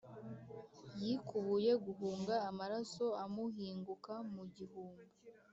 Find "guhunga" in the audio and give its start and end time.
1.85-2.35